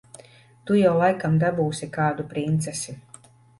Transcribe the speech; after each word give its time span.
Tu 0.69 0.77
jau 0.77 0.93
laikam 1.01 1.37
dabūsi 1.45 1.91
kādu 1.99 2.27
princesi. 2.35 2.99